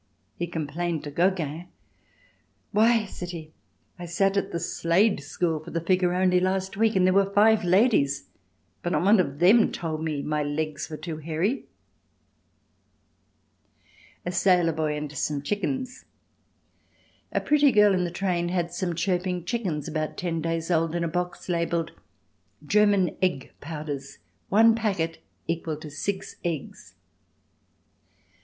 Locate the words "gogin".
1.11-1.67